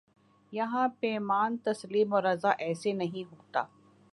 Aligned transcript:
یہاں 0.53 0.87
پیمان 0.99 1.57
تسلیم 1.63 2.13
و 2.13 2.21
رضا 2.21 2.51
ایسے 2.59 2.93
نہیں 2.93 3.31
ہوتا 3.31 3.63